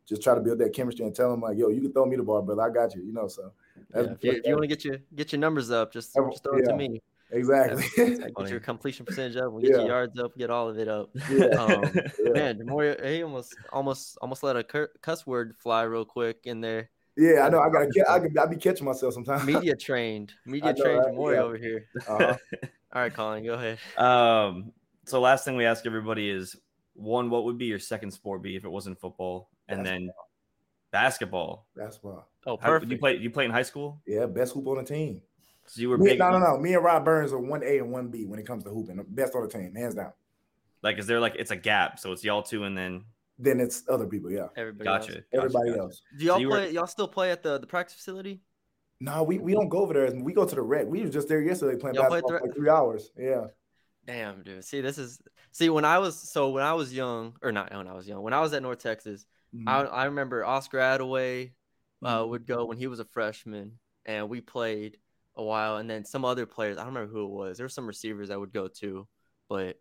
[0.07, 2.17] just try to build that chemistry and tell them like, yo, you can throw me
[2.17, 2.63] the ball, brother.
[2.63, 3.03] I got you.
[3.03, 3.51] You know, so
[3.95, 6.57] yeah, if you, you want to get your get your numbers up, just, just throw
[6.57, 7.01] yeah, it to me.
[7.31, 7.83] Exactly.
[8.17, 9.53] get your completion percentage up.
[9.53, 10.36] We get your yards up.
[10.36, 11.09] Get all of it up.
[11.29, 11.81] Um,
[12.33, 16.89] man, Demoria, he almost almost almost let a cuss word fly real quick in there.
[17.19, 17.59] Yeah, I know.
[17.59, 17.89] I gotta.
[18.09, 18.38] I could.
[18.38, 19.43] I be catching myself sometimes.
[19.45, 20.33] Media trained.
[20.45, 21.13] Media know, trained right?
[21.13, 21.41] Demoria yeah.
[21.41, 21.85] over here.
[22.07, 22.38] Uh-huh.
[22.93, 23.77] all right, Colin, go ahead.
[23.97, 24.71] Um.
[25.05, 26.55] So last thing we ask everybody is
[26.93, 30.09] one, what would be your second sport be if it wasn't football, and then
[30.91, 31.65] basketball.
[31.75, 32.29] Basketball.
[32.45, 32.85] Oh, perfect.
[32.85, 33.17] How, you play?
[33.17, 33.99] You play in high school?
[34.07, 35.21] Yeah, best hoop on the team.
[35.65, 36.19] So you were me, big.
[36.19, 36.57] No, no, no.
[36.57, 39.03] Me and Rod Burns are one A and one B when it comes to hooping.
[39.09, 40.13] Best on the team, hands down.
[40.81, 41.99] Like, is there like it's a gap?
[41.99, 43.03] So it's y'all two, and then
[43.39, 44.29] then it's other people.
[44.29, 44.86] Yeah, everybody.
[44.86, 45.15] Gotcha.
[45.15, 45.24] Else.
[45.34, 45.81] Everybody gotcha.
[45.81, 46.01] else.
[46.17, 46.65] Do y'all so play?
[46.65, 46.72] Were...
[46.72, 48.41] Y'all still play at the the practice facility?
[49.01, 50.12] No, we, we don't go over there.
[50.13, 50.86] We go to the rec.
[50.86, 53.12] We were just there yesterday playing y'all basketball for like three hours.
[53.17, 53.46] Yeah.
[54.05, 54.65] Damn, dude.
[54.65, 57.88] See, this is see when I was so when I was young, or not when
[57.88, 59.69] I was young, when I was at North Texas, mm-hmm.
[59.69, 61.51] I I remember Oscar Adaway
[62.03, 62.29] uh, mm-hmm.
[62.29, 64.98] would go when he was a freshman, and we played
[65.36, 66.77] a while, and then some other players.
[66.77, 67.58] I don't remember who it was.
[67.58, 69.08] There were some receivers I would go to,
[69.48, 69.79] but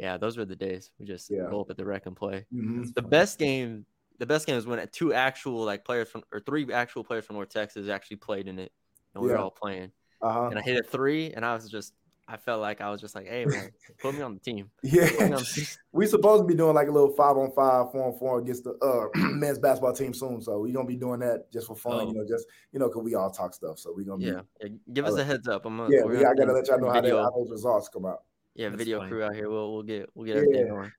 [0.00, 0.90] yeah, those were the days.
[0.98, 1.46] We just yeah.
[1.50, 2.46] go up at the rec and play.
[2.54, 2.84] Mm-hmm.
[2.94, 3.84] The best game,
[4.18, 7.36] the best game is when two actual like players from or three actual players from
[7.36, 8.72] North Texas actually played in it,
[9.14, 9.36] and we yeah.
[9.36, 9.92] were all playing.
[10.22, 10.46] Uh-huh.
[10.46, 11.92] And I hit a three, and I was just
[12.26, 14.70] I felt like I was just like, hey man, put me on the team.
[14.82, 18.18] Yeah, the we supposed to be doing like a little five on five, four on
[18.18, 20.40] four against the uh, men's basketball team soon.
[20.40, 22.08] So we're gonna be doing that just for fun, oh.
[22.08, 23.78] you know, just you know, cause we all talk stuff.
[23.78, 24.40] So we're gonna yeah.
[24.62, 24.68] yeah.
[24.94, 25.66] Give us a heads up.
[25.66, 28.06] I'm gonna, yeah, we, I gotta let y'all know how, they, how, those results come
[28.06, 28.22] out.
[28.60, 29.10] Yeah, That's video funny.
[29.10, 29.48] crew out here.
[29.48, 30.72] We'll we'll get we'll get everything yeah.
[30.72, 30.92] going.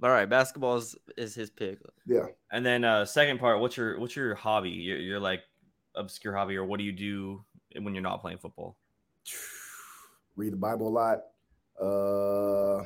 [0.00, 1.78] But all right, basketball is, is his pick.
[2.06, 2.26] Yeah.
[2.50, 4.70] And then uh second part, what's your what's your hobby?
[4.70, 5.42] You're, you're like
[5.94, 7.44] obscure hobby, or what do you do
[7.80, 8.76] when you're not playing football?
[10.36, 11.20] Read the Bible a lot
[11.80, 12.82] uh,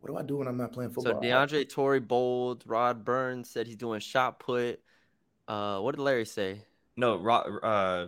[0.00, 1.14] what do I do when I'm not playing football?
[1.14, 4.80] So DeAndre Torrey Bold, Rod Burns said he's doing shot put.
[5.46, 6.62] Uh, what did Larry say?
[6.96, 7.48] No, Rod.
[7.62, 8.06] Uh,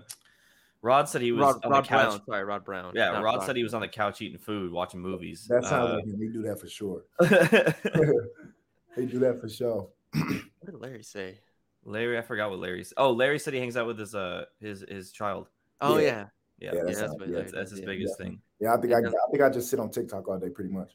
[0.82, 2.08] Rod said he was Rod, on Rod the couch.
[2.08, 2.92] Brown, sorry, Rod Brown.
[2.94, 5.46] Yeah, Rod, Rod, said he was on the couch eating food, watching movies.
[5.48, 6.18] That sounds uh, like him.
[6.18, 7.04] We do that for sure.
[8.96, 9.88] he do that for sure.
[10.12, 11.38] what did Larry say?
[11.84, 12.94] Larry, I forgot what Larry said.
[12.96, 15.48] Oh, Larry said he hangs out with his uh his his child.
[15.80, 16.26] Oh yeah,
[16.58, 18.24] yeah, yeah, that's, yeah, that's, that's, his biggest yeah.
[18.24, 18.40] thing.
[18.60, 20.92] Yeah, I think I, I think I just sit on TikTok all day, pretty much.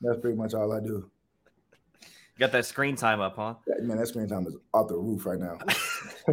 [0.00, 1.10] that's pretty much all I do.
[2.38, 3.54] Got that screen time up, huh?
[3.66, 5.58] Yeah, man, that screen time is off the roof right now,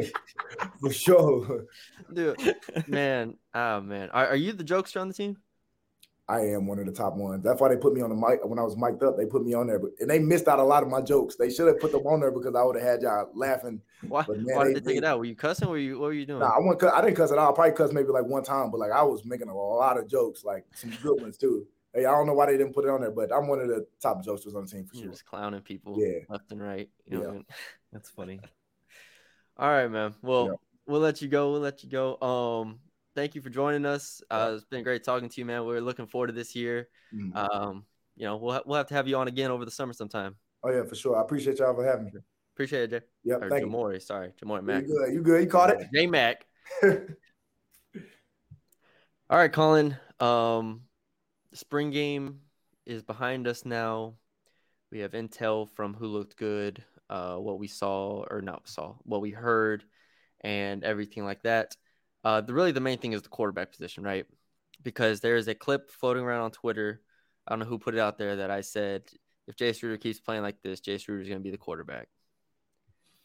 [0.80, 1.66] for sure.
[2.14, 2.56] Dude,
[2.88, 5.38] man, oh man, are, are you the jokester on the team?
[6.28, 7.44] I am one of the top ones.
[7.44, 9.16] That's why they put me on the mic when I was mic'd up.
[9.16, 11.36] They put me on there, but and they missed out a lot of my jokes.
[11.36, 13.80] They should have put them on there because I would have had y'all laughing.
[14.08, 15.20] Why, man, why did they, they take it out?
[15.20, 15.70] Were you cussing?
[15.70, 16.40] Were you what were you doing?
[16.40, 16.84] Nah, I went.
[16.84, 17.52] I didn't cuss at all.
[17.52, 20.10] I probably cuss maybe like one time, but like I was making a lot of
[20.10, 21.68] jokes, like some good ones too.
[21.96, 23.70] Hey, I don't know why they didn't put it on there, but I'm one of
[23.70, 25.08] the top jokesters on the team for sure.
[25.08, 26.90] Just clowning people, yeah, left and right.
[27.06, 27.46] You know yeah, I mean?
[27.94, 28.42] that's funny.
[29.58, 30.14] all right, man.
[30.22, 30.54] Well, yeah.
[30.88, 31.52] we'll let you go.
[31.52, 32.20] We'll let you go.
[32.20, 32.80] Um,
[33.16, 34.22] thank you for joining us.
[34.30, 35.66] Uh, it's been great talking to you, man.
[35.66, 36.90] We're looking forward to this year.
[37.14, 37.38] Mm-hmm.
[37.38, 37.86] Um,
[38.18, 40.36] you know, we'll ha- we'll have to have you on again over the summer sometime.
[40.64, 41.18] Oh yeah, for sure.
[41.18, 42.12] I appreciate y'all for having me.
[42.56, 43.06] Appreciate it, Jay.
[43.24, 43.42] Yep.
[43.42, 44.00] Or thank Ja'Mori, you.
[44.02, 44.82] sorry, Ja'Mori Mac.
[44.82, 45.14] You good?
[45.14, 45.44] You good?
[45.44, 45.88] You caught it?
[45.94, 46.46] J Mac.
[49.30, 49.98] All right, Colin.
[50.20, 50.82] Um,
[51.56, 52.42] the spring game
[52.86, 54.16] is behind us now.
[54.92, 59.22] We have intel from who looked good, uh, what we saw or not saw, what
[59.22, 59.86] we heard,
[60.42, 61.78] and everything like that.
[62.26, 64.26] Uh, the really the main thing is the quarterback position, right?
[64.84, 67.00] Because there is a clip floating around on Twitter.
[67.48, 69.04] I don't know who put it out there that I said
[69.48, 72.10] if Jace Ruder keeps playing like this, Jace Ruder is going to be the quarterback.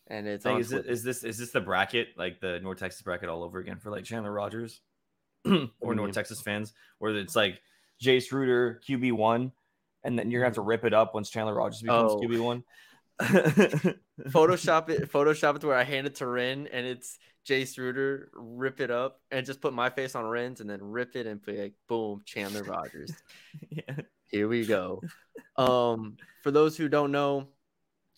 [0.06, 3.02] And it's like, is, it, is this is this the bracket like the North Texas
[3.02, 4.80] bracket all over again for like Chandler Rogers
[5.80, 7.60] or North Texas fans, where it's like
[8.02, 9.52] Jace Ruder QB one,
[10.04, 12.20] and then you're gonna have to rip it up once Chandler Rogers becomes oh.
[12.20, 12.64] QB one.
[13.20, 18.30] Photoshop it, Photoshop it to where I hand it to Ren and it's Jace Ruder,
[18.34, 21.44] rip it up and just put my face on Ren's and then rip it and
[21.44, 23.12] be like, boom, Chandler Rogers.
[23.70, 23.96] yeah.
[24.28, 25.02] Here we go.
[25.56, 27.48] Um, for those who don't know,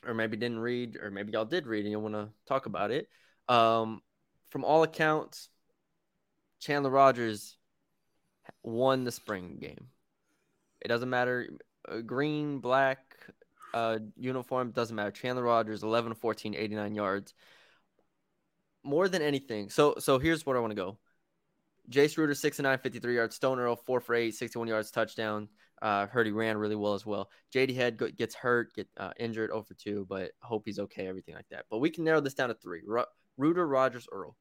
[0.07, 2.91] or maybe didn't read, or maybe y'all did read and you want to talk about
[2.91, 3.09] it.
[3.49, 4.03] Um,
[4.51, 5.49] from all accounts,
[6.61, 7.57] Chandler Rogers
[8.63, 9.89] won the spring game.
[10.81, 11.49] It doesn't matter,
[11.89, 13.17] uh, green, black,
[13.75, 15.11] uh, uniform doesn't matter.
[15.11, 17.35] Chandler Rogers, 11 14, 89 yards.
[18.85, 20.99] more than anything, so so here's where I want to go.
[21.91, 23.37] Jace Ruder, 6 and 9, 53 yards.
[23.37, 25.49] Stone Earl, 4 for 8, 61 yards, touchdown.
[25.81, 27.29] Uh, heard he ran really well as well.
[27.55, 31.49] JD Head gets hurt, get uh, injured, over 2, but hope he's okay, everything like
[31.51, 31.67] that.
[31.71, 33.05] But we can narrow this down to three Ru-
[33.37, 34.37] Ruder, Rogers, Earl.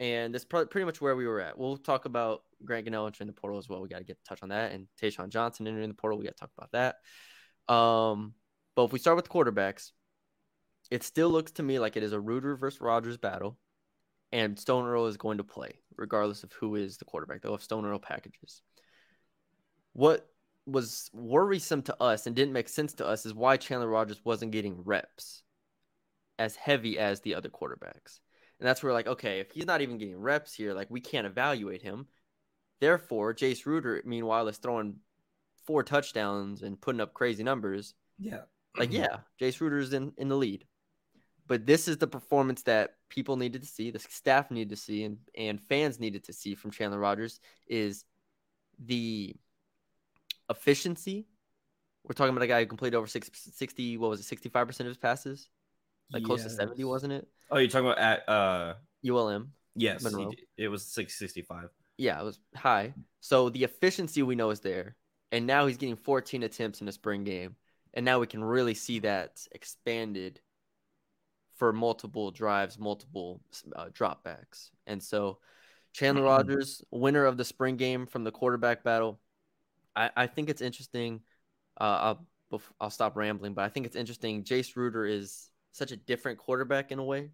[0.00, 1.56] And that's pretty much where we were at.
[1.56, 3.80] We'll talk about Grant Gunnell entering the portal as well.
[3.80, 4.72] We got to get touch on that.
[4.72, 6.18] And Tayshawn Johnson entering the portal.
[6.18, 7.72] We got to talk about that.
[7.72, 8.34] Um,
[8.74, 9.92] but if we start with the quarterbacks,
[10.90, 13.58] it still looks to me like it is a Ruder versus Rogers battle
[14.32, 17.42] and Stone Earl is going to play, regardless of who is the quarterback.
[17.42, 18.62] They'll have Stone Earl packages.
[19.92, 20.26] What
[20.66, 24.52] was worrisome to us and didn't make sense to us is why Chandler Rogers wasn't
[24.52, 25.42] getting reps
[26.38, 28.20] as heavy as the other quarterbacks.
[28.60, 31.26] And that's where, like, okay, if he's not even getting reps here, like, we can't
[31.26, 32.06] evaluate him.
[32.80, 34.96] Therefore, Jace Ruder, meanwhile, is throwing
[35.66, 37.94] four touchdowns and putting up crazy numbers.
[38.18, 38.42] Yeah.
[38.76, 39.02] Like, mm-hmm.
[39.02, 40.64] yeah, Jace Ruder's in, in the lead
[41.46, 45.04] but this is the performance that people needed to see, the staff needed to see,
[45.04, 48.04] and, and fans needed to see from Chandler Rogers is
[48.78, 49.34] the
[50.48, 51.26] efficiency.
[52.04, 54.96] We're talking about a guy who completed over 60, what was it, 65% of his
[54.96, 55.48] passes?
[56.12, 57.28] Like close to 70, wasn't it?
[57.50, 58.74] Oh, you're talking about at uh
[59.08, 59.52] ULM?
[59.74, 60.04] Yes,
[60.56, 61.68] it was 665.
[61.96, 62.94] Yeah, it was high.
[63.20, 64.96] So the efficiency we know is there.
[65.30, 67.56] And now he's getting 14 attempts in a spring game.
[67.94, 70.40] And now we can really see that expanded–
[71.62, 73.40] for multiple drives, multiple
[73.76, 74.70] uh, dropbacks.
[74.88, 75.38] And so
[75.92, 76.28] Chandler mm-hmm.
[76.28, 79.20] Rogers, winner of the spring game from the quarterback battle.
[79.94, 81.20] I, I think it's interesting.
[81.80, 82.16] Uh,
[82.50, 84.42] I'll, I'll stop rambling, but I think it's interesting.
[84.42, 87.30] Jace Ruder is such a different quarterback in a way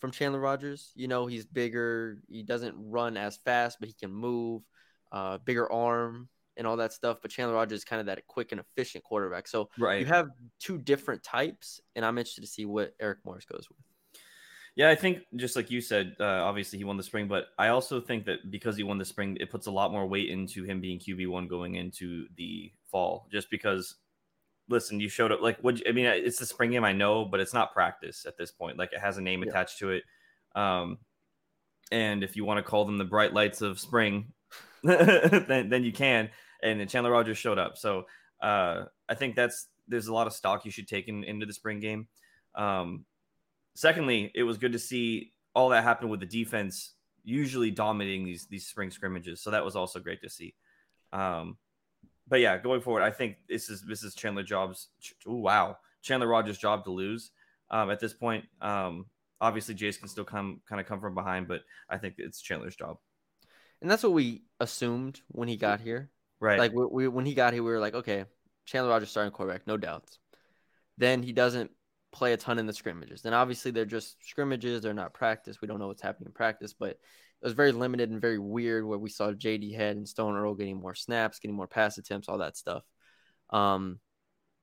[0.00, 0.92] from Chandler Rogers.
[0.94, 2.18] You know, he's bigger.
[2.28, 4.62] He doesn't run as fast, but he can move.
[5.10, 7.18] Uh, bigger arm and all that stuff.
[7.20, 9.46] But Chandler Rogers is kind of that quick and efficient quarterback.
[9.46, 10.00] So right.
[10.00, 13.78] you have two different types, and I'm interested to see what Eric Morris goes with.
[14.74, 17.68] Yeah, I think just like you said, uh, obviously he won the spring, but I
[17.68, 20.64] also think that because he won the spring, it puts a lot more weight into
[20.64, 23.28] him being QB one going into the fall.
[23.30, 23.96] Just because,
[24.68, 27.40] listen, you showed up like what I mean, it's the spring game, I know, but
[27.40, 28.78] it's not practice at this point.
[28.78, 29.50] Like it has a name yeah.
[29.50, 30.04] attached to it,
[30.54, 30.98] um,
[31.90, 34.32] and if you want to call them the bright lights of spring,
[34.82, 36.30] then then you can.
[36.62, 38.06] And Chandler Rogers showed up, so
[38.40, 41.52] uh, I think that's there's a lot of stock you should take in, into the
[41.52, 42.06] spring game.
[42.54, 43.04] Um,
[43.74, 46.94] secondly, it was good to see all that happen with the defense
[47.24, 49.40] usually dominating these these spring scrimmages.
[49.40, 50.54] So that was also great to see.
[51.12, 51.56] Um,
[52.32, 54.88] but yeah, going forward, I think this is this is Chandler Jobs.
[55.28, 57.30] Ooh, wow, Chandler Rogers' job to lose
[57.70, 58.46] um, at this point.
[58.60, 59.04] Um,
[59.40, 62.74] obviously, Jace can still come kind of come from behind, but I think it's Chandler's
[62.74, 62.96] job
[63.82, 66.08] and that's what we assumed when he got here.
[66.40, 66.58] Right.
[66.58, 68.24] Like we, we, when he got here, we were like, okay,
[68.64, 70.18] Chandler Rogers starting quarterback, no doubts.
[70.98, 71.70] Then he doesn't
[72.12, 73.22] play a ton in the scrimmages.
[73.22, 75.60] Then obviously they're just scrimmages; they're not practice.
[75.60, 76.98] We don't know what's happening in practice, but
[77.42, 80.54] it was very limited and very weird where we saw JD Head and Stone Earl
[80.54, 82.84] getting more snaps, getting more pass attempts, all that stuff.
[83.50, 83.98] Um,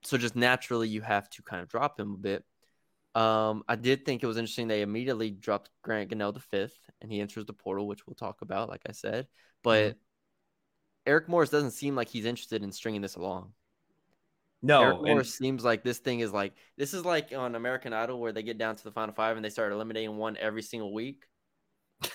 [0.04, 2.46] so just naturally you have to kind of drop him a bit.
[3.16, 7.12] Um, I did think it was interesting they immediately dropped Grant Gunnell the fifth, and
[7.12, 9.28] he enters the portal, which we'll talk about, like I said.
[9.62, 9.98] But mm-hmm.
[11.06, 13.52] Eric Morris doesn't seem like he's interested in stringing this along.
[14.62, 18.20] No, Eric Morris seems like this thing is like this is like on American Idol
[18.20, 20.94] where they get down to the final five and they start eliminating one every single
[20.94, 21.24] week.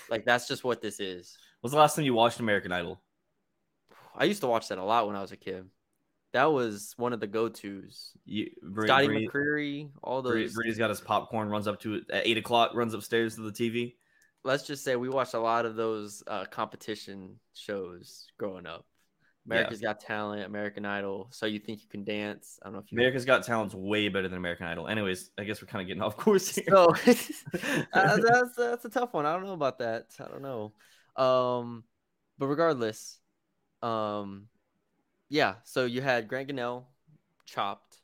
[0.09, 1.37] Like that's just what this is.
[1.61, 3.01] When's the last time you watched American Idol?
[4.15, 5.65] I used to watch that a lot when I was a kid.
[6.33, 8.11] That was one of the go tos.
[8.25, 10.53] Scotty Bree, McCreery, all those.
[10.53, 13.51] Brady's got his popcorn, runs up to it at eight o'clock, runs upstairs to the
[13.51, 13.95] TV.
[14.43, 18.85] Let's just say we watched a lot of those uh, competition shows growing up.
[19.45, 19.89] America's yeah.
[19.89, 21.27] Got Talent, American Idol.
[21.31, 22.59] So you think you can dance?
[22.61, 22.97] I don't know if you.
[22.97, 24.87] America's Got Talent's way better than American Idol.
[24.87, 26.65] Anyways, I guess we're kind of getting off course here.
[26.69, 26.85] So
[27.93, 29.25] uh, that's that's a tough one.
[29.25, 30.07] I don't know about that.
[30.19, 30.73] I don't know.
[31.15, 31.83] Um,
[32.37, 33.19] but regardless,
[33.81, 34.47] um,
[35.29, 36.85] yeah, so you had Grant Gunnell
[37.45, 37.97] chopped.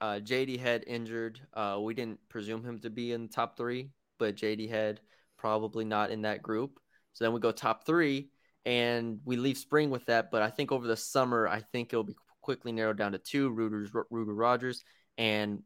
[0.00, 1.40] Uh, JD Head injured.
[1.52, 5.00] Uh, we didn't presume him to be in the top three, but JD Head
[5.38, 6.78] probably not in that group.
[7.14, 8.28] So then we go top three,
[8.64, 10.30] and we leave spring with that.
[10.30, 13.50] But I think over the summer, I think it'll be quickly narrowed down to two:
[13.50, 14.84] Ruder's Ruder Rogers
[15.18, 15.62] and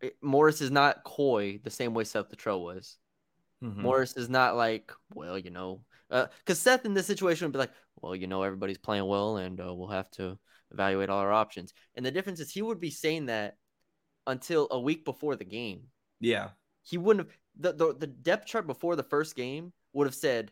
[0.00, 2.96] it, Morris is not coy the same way Seth Littrell was.
[3.62, 3.82] Mm-hmm.
[3.82, 7.58] Morris is not like, well, you know, because uh, Seth in this situation would be
[7.58, 10.38] like, well, you know, everybody's playing well, and uh, we'll have to
[10.70, 11.74] evaluate all our options.
[11.94, 13.56] And the difference is he would be saying that
[14.26, 15.82] until a week before the game.
[16.20, 16.50] Yeah,
[16.82, 20.50] he wouldn't have the the, the depth chart before the first game would have said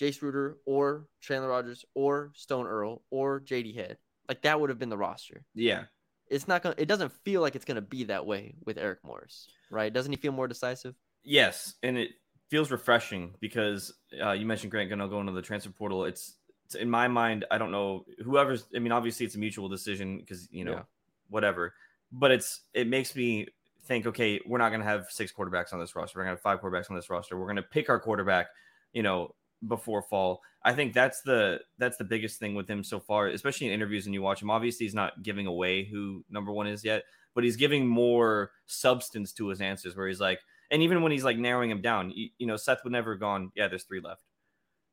[0.00, 3.98] Jace Ruder or Chandler Rogers or Stone Earl or JD Head.
[4.28, 5.44] Like that would have been the roster.
[5.54, 5.84] Yeah.
[6.28, 9.48] It's not gonna it doesn't feel like it's gonna be that way with Eric Morris,
[9.70, 9.92] right?
[9.92, 10.94] Doesn't he feel more decisive?
[11.24, 12.10] Yes, and it
[12.50, 16.04] feels refreshing because uh, you mentioned Grant Gano going to the transfer portal.
[16.04, 18.66] It's, it's, in my mind, I don't know whoever's.
[18.74, 20.82] I mean, obviously it's a mutual decision because you know yeah.
[21.28, 21.74] whatever,
[22.12, 23.48] but it's it makes me
[23.86, 24.06] think.
[24.06, 26.18] Okay, we're not going to have six quarterbacks on this roster.
[26.18, 27.38] We're going to have five quarterbacks on this roster.
[27.38, 28.48] We're going to pick our quarterback.
[28.92, 29.34] You know,
[29.66, 30.40] before fall.
[30.62, 34.06] I think that's the that's the biggest thing with him so far, especially in interviews
[34.06, 34.50] and you watch him.
[34.50, 39.32] Obviously, he's not giving away who number one is yet, but he's giving more substance
[39.34, 42.28] to his answers where he's like, and even when he's like narrowing him down, you,
[42.38, 44.22] you know, Seth would never have gone, yeah, there's three left.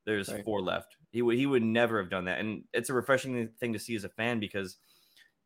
[0.06, 0.44] There's right.
[0.44, 0.96] four left.
[1.12, 2.40] He would he would never have done that.
[2.40, 4.78] And it's a refreshing thing to see as a fan because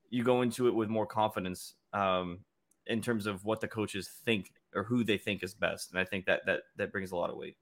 [0.09, 2.39] you go into it with more confidence um,
[2.85, 5.91] in terms of what the coaches think or who they think is best.
[5.91, 7.57] And I think that that that brings a lot of weight.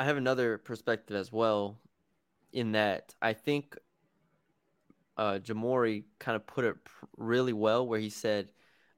[0.00, 1.78] I have another perspective as well
[2.54, 3.76] in that I think
[5.18, 6.76] uh, Ja'Mori kind of put it
[7.18, 8.48] really well where he said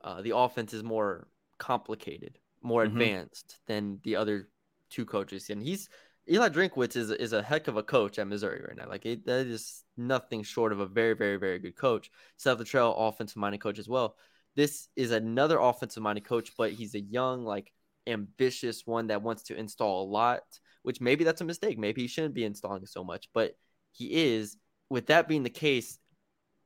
[0.05, 1.27] uh, the offense is more
[1.59, 3.01] complicated, more mm-hmm.
[3.01, 4.49] advanced than the other
[4.91, 5.51] two coaches.
[5.51, 5.89] And he's
[6.31, 8.89] Eli Drinkwitz is is a heck of a coach at Missouri right now.
[8.89, 12.13] Like it, that is nothing short of a very, very, very good coach.
[12.37, 14.15] Seth Littrell, offensive minded coach as well.
[14.55, 17.73] This is another offensive minded coach, but he's a young, like
[18.07, 20.45] ambitious one that wants to install a lot.
[20.83, 21.79] Which maybe that's a mistake.
[21.79, 23.57] Maybe he shouldn't be installing so much, but
[23.93, 24.57] he is.
[24.91, 25.99] With that being the case,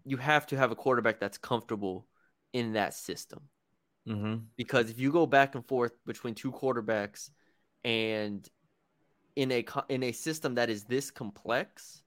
[0.05, 2.07] you have to have a quarterback that's comfortable
[2.53, 3.41] in that system.
[4.09, 4.45] Mm-hmm.
[4.57, 7.31] Because if you go back and forth between two quarterbacks
[7.85, 8.49] and
[9.35, 12.03] in a in a system that is this complex,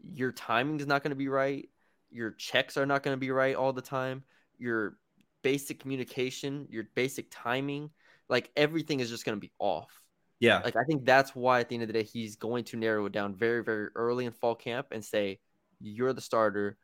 [0.00, 1.68] your timing is not going to be right.
[2.10, 4.22] Your checks are not going to be right all the time.
[4.58, 4.96] Your
[5.42, 7.90] basic communication, your basic timing,
[8.28, 10.03] like everything is just going to be off.
[10.44, 10.60] Yeah.
[10.62, 13.06] Like I think that's why at the end of the day he's going to narrow
[13.06, 15.38] it down very very early in fall camp and say
[15.80, 16.76] you're the starter.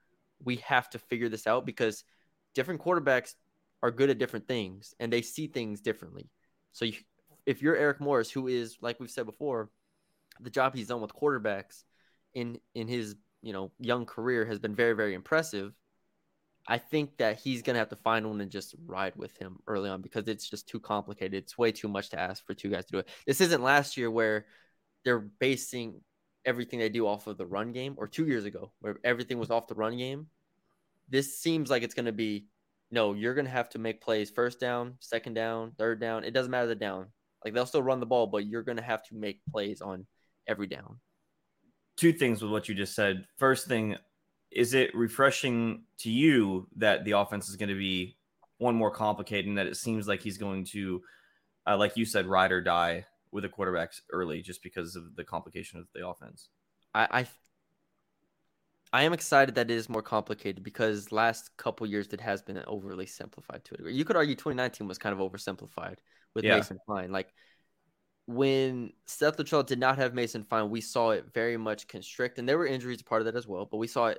[0.43, 2.05] We have to figure this out because
[2.55, 3.35] different quarterbacks
[3.83, 6.31] are good at different things and they see things differently.
[6.73, 6.95] So you,
[7.45, 9.71] if you're Eric Morris, who is like we've said before,
[10.41, 11.85] the job he's done with quarterbacks
[12.33, 15.75] in in his you know young career has been very very impressive.
[16.71, 19.91] I think that he's gonna have to find one and just ride with him early
[19.91, 21.35] on because it's just too complicated.
[21.35, 23.09] It's way too much to ask for two guys to do it.
[23.27, 24.47] This isn't last year where
[25.05, 26.01] they're basing
[26.45, 29.51] everything they do off of the run game, or two years ago where everything was
[29.51, 30.29] off the run game.
[31.09, 32.47] This seems like it's gonna be
[32.93, 36.23] no, you're to have to make plays first down, second down, third down.
[36.23, 37.07] It doesn't matter the down.
[37.45, 40.07] Like they'll still run the ball, but you're to have to make plays on
[40.47, 41.01] every down.
[41.97, 43.25] Two things with what you just said.
[43.39, 43.97] First thing,
[44.51, 48.17] is it refreshing to you that the offense is going to be
[48.59, 51.03] one more complicated and that it seems like he's going to,
[51.67, 55.25] uh, like you said, ride or die with the quarterbacks early just because of the
[55.25, 56.49] complication of the offense?
[56.95, 57.27] I, I
[58.93, 62.61] I am excited that it is more complicated because last couple years it has been
[62.67, 63.95] overly simplified to a degree.
[63.95, 65.99] You could argue 2019 was kind of oversimplified
[66.35, 66.57] with yeah.
[66.57, 67.13] Mason Fine.
[67.13, 67.33] Like
[68.27, 72.49] when Seth Littrell did not have Mason Fine, we saw it very much constrict, and
[72.49, 73.65] there were injuries part of that as well.
[73.65, 74.19] But we saw it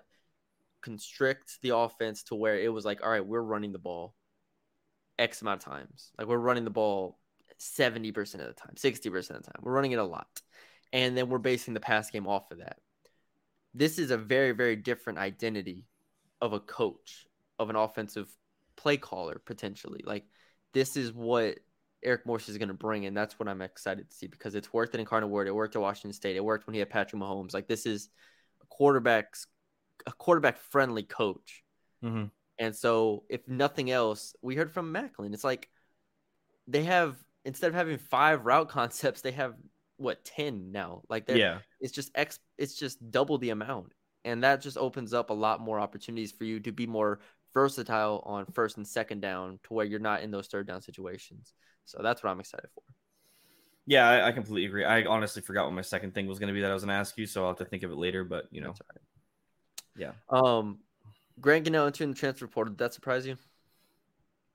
[0.81, 4.15] constrict the offense to where it was like, all right, we're running the ball
[5.19, 6.11] X amount of times.
[6.17, 7.19] Like we're running the ball
[7.59, 9.61] 70% of the time, 60% of the time.
[9.61, 10.41] We're running it a lot.
[10.93, 12.77] And then we're basing the pass game off of that
[13.73, 15.85] this is a very, very different identity
[16.41, 17.27] of a coach,
[17.59, 18.29] of an offensive
[18.75, 20.01] play caller, potentially.
[20.05, 20.25] Like,
[20.73, 21.59] this is what
[22.03, 24.73] Eric Morris is going to bring, and that's what I'm excited to see because it's
[24.73, 25.47] worked in Incarnate Word.
[25.47, 26.35] It worked at Washington State.
[26.35, 27.53] It worked when he had Patrick Mahomes.
[27.53, 28.09] Like, this is
[28.61, 29.47] a quarterback's
[30.05, 31.63] a quarterback friendly coach.
[32.03, 32.25] Mm-hmm.
[32.59, 35.33] And so, if nothing else, we heard from Maclin.
[35.33, 35.69] It's like
[36.67, 39.55] they have instead of having five route concepts, they have
[39.97, 41.03] what 10 now?
[41.09, 41.59] Like yeah.
[41.79, 43.93] it's just x it's just double the amount.
[44.23, 47.19] And that just opens up a lot more opportunities for you to be more
[47.53, 51.53] versatile on first and second down to where you're not in those third down situations.
[51.85, 52.83] So that's what i'm excited for.
[53.85, 54.85] Yeah i, I completely agree.
[54.85, 56.93] I honestly forgot what my second thing was going to be that i was going
[56.93, 58.73] to ask you so i'll have to think of it later but you know
[59.95, 60.79] yeah um
[61.39, 63.37] grant Gunnell entering the transfer portal did that surprise you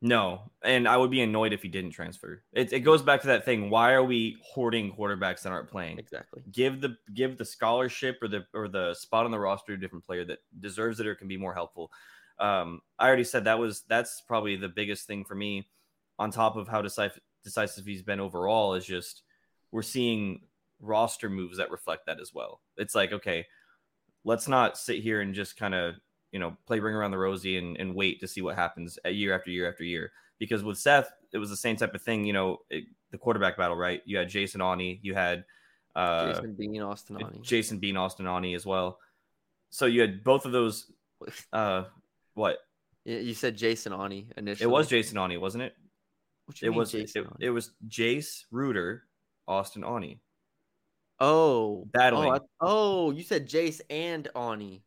[0.03, 2.43] no, and I would be annoyed if he didn't transfer.
[2.53, 3.71] It, it goes back to that thing.
[3.71, 5.99] Why are we hoarding quarterbacks that aren't playing?
[5.99, 6.43] Exactly.
[6.53, 9.81] Give the give the scholarship or the or the spot on the roster to a
[9.81, 11.91] different player that deserves it or can be more helpful.
[12.39, 15.67] Um, I already said that was that's probably the biggest thing for me.
[16.19, 19.23] On top of how decisive decisive he's been overall, is just
[19.73, 20.43] we're seeing
[20.79, 22.61] roster moves that reflect that as well.
[22.77, 23.47] It's like okay,
[24.27, 25.95] let's not sit here and just kind of
[26.37, 29.35] you know, play ring around the rosy and, and wait to see what happens year
[29.35, 30.13] after year after year.
[30.39, 32.27] Because with Seth, it was the same type of thing.
[32.27, 34.03] You know, it, the quarterback battle, right?
[34.05, 35.47] You had Jason Aune, you had
[35.95, 38.99] uh, Jason Bean, Austin Aune, Jason Bean, Austin Aune as well.
[39.71, 40.93] So you had both of those.
[41.51, 41.85] Uh,
[42.35, 42.59] what?
[43.07, 44.65] You said Jason Aune initially.
[44.65, 45.75] It was Jason Aune, wasn't it?
[46.61, 47.11] it was it,
[47.41, 49.05] it, was Jace Ruder,
[49.49, 50.21] Austin Aune.
[51.19, 52.31] Oh, battling.
[52.31, 54.81] Oh, I, oh, you said Jace and Aune.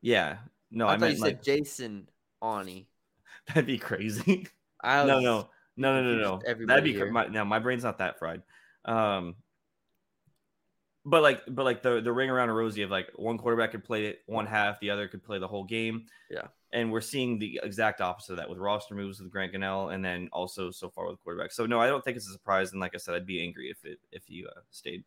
[0.00, 0.38] Yeah,
[0.70, 2.08] no, I, I thought you like, said Jason
[2.40, 2.86] Aune.
[3.48, 4.46] That'd be crazy.
[4.82, 6.66] I no, no, no, no, no, no.
[6.66, 7.44] That'd be my, no.
[7.44, 8.42] My brain's not that fried.
[8.84, 9.36] Um,
[11.04, 13.84] but like, but like the the ring around a rosy of like one quarterback could
[13.84, 16.06] play it one half, the other could play the whole game.
[16.30, 19.92] Yeah, and we're seeing the exact opposite of that with roster moves with Grant Gunnell,
[19.92, 21.52] and then also so far with quarterback.
[21.52, 22.72] So no, I don't think it's a surprise.
[22.72, 25.02] And like I said, I'd be angry if it if you uh, stayed.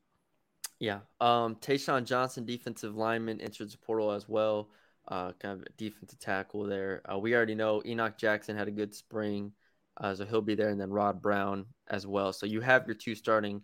[0.80, 1.00] Yeah.
[1.22, 4.70] Um, Tayshawn Johnson, defensive lineman, entered the portal as well.
[5.08, 7.02] Uh, kind of a defensive tackle there.
[7.12, 9.52] Uh, we already know Enoch Jackson had a good spring,
[9.98, 12.34] uh, so he'll be there, and then Rod Brown as well.
[12.34, 13.62] So you have your two starting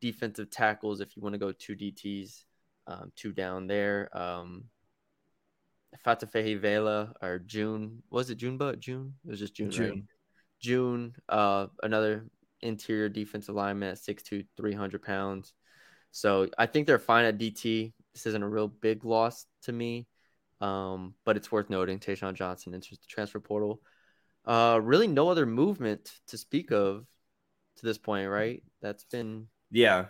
[0.00, 2.44] defensive tackles if you want to go two DTs,
[2.86, 4.10] um, two down there.
[4.16, 4.64] Um,
[6.04, 8.56] Fatafehi Vela or June was it June?
[8.56, 9.70] But June it was just June.
[9.70, 9.90] June.
[9.90, 10.02] Right?
[10.60, 11.14] June.
[11.28, 12.26] Uh, another
[12.60, 15.52] interior defensive lineman at 6'2", 300 pounds.
[16.12, 17.92] So I think they're fine at DT.
[18.12, 20.06] This isn't a real big loss to me,
[20.60, 21.98] um, but it's worth noting.
[21.98, 23.80] Tayshawn Johnson enters the transfer portal.
[24.44, 27.06] Uh, really, no other movement to speak of
[27.76, 28.62] to this point, right?
[28.82, 30.06] That's been yeah.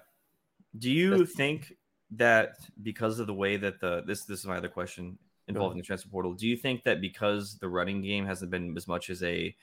[0.76, 1.72] Do you think
[2.16, 5.84] that because of the way that the this this is my other question involving the
[5.84, 9.22] transfer portal, do you think that because the running game hasn't been as much as
[9.22, 9.54] a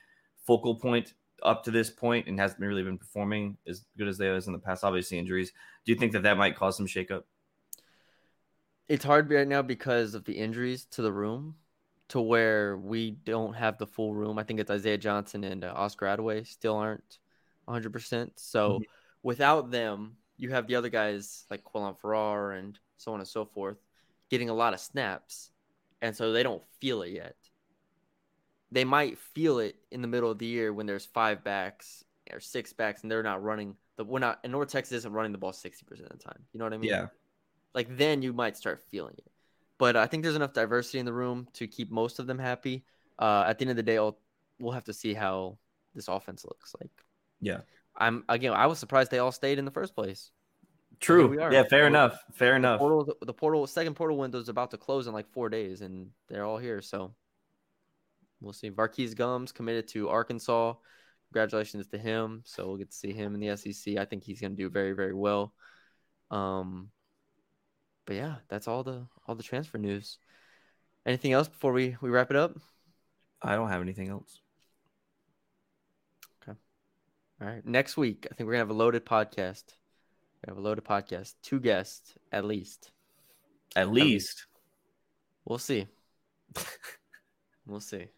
[0.46, 4.26] focal point up to this point and hasn't really been performing as good as they
[4.26, 5.52] has in the past, obviously injuries,
[5.84, 7.22] do you think that that might cause some shakeup?
[8.88, 11.54] It's hard right now because of the injuries to the room,
[12.08, 14.38] to where we don't have the full room.
[14.38, 17.18] I think it's Isaiah Johnson and uh, Oscar Adaway still aren't
[17.68, 18.30] 100%.
[18.36, 18.82] So mm-hmm.
[19.22, 23.44] without them, you have the other guys like Quillan Farrar and so on and so
[23.44, 23.76] forth
[24.28, 25.50] getting a lot of snaps.
[26.02, 27.36] And so they don't feel it yet
[28.72, 32.40] they might feel it in the middle of the year when there's five backs or
[32.40, 35.38] six backs and they're not running the we're not and North Texas isn't running the
[35.38, 36.42] ball sixty percent of the time.
[36.52, 36.90] You know what I mean?
[36.90, 37.06] Yeah.
[37.74, 39.30] Like then you might start feeling it.
[39.78, 42.84] But I think there's enough diversity in the room to keep most of them happy.
[43.18, 44.18] Uh, at the end of the day, I'll,
[44.58, 45.56] we'll have to see how
[45.94, 46.90] this offense looks like.
[47.40, 47.60] Yeah.
[47.96, 48.52] I'm again.
[48.52, 50.32] I was surprised they all stayed in the first place.
[51.00, 51.34] True.
[51.34, 51.62] Yeah.
[51.64, 52.22] Fair we're, enough.
[52.32, 52.78] Fair the enough.
[52.78, 56.10] Portal, the portal, second portal window is about to close in like four days, and
[56.28, 56.82] they're all here.
[56.82, 57.14] So
[58.40, 58.70] We'll see.
[58.70, 60.74] Var'Keyes Gumms committed to Arkansas.
[61.32, 62.42] Congratulations to him.
[62.44, 63.96] So we'll get to see him in the SEC.
[63.96, 65.52] I think he's going to do very, very well.
[66.30, 66.90] Um,
[68.06, 70.18] but yeah, that's all the all the transfer news.
[71.06, 72.56] Anything else before we we wrap it up?
[73.42, 74.40] I don't have anything else.
[76.42, 76.58] Okay.
[77.40, 77.64] All right.
[77.64, 79.64] Next week, I think we're gonna have a loaded podcast.
[80.42, 81.34] We have a loaded podcast.
[81.42, 82.90] Two guests at least.
[83.76, 84.46] At least.
[85.44, 85.86] We'll see.
[87.66, 88.08] we'll see.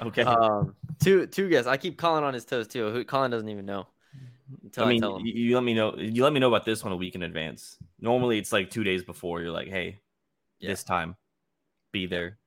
[0.00, 0.22] Okay.
[0.22, 1.68] Um, two two guests.
[1.68, 2.90] I keep calling on his toes too.
[2.90, 3.86] Who Colin doesn't even know.
[4.76, 5.96] I mean, I you, you, let me know.
[5.96, 7.76] You let me know about this one a week in advance.
[8.00, 9.40] Normally, it's like two days before.
[9.40, 10.00] You're like, hey,
[10.58, 10.70] yeah.
[10.70, 11.16] this time,
[11.92, 12.38] be there.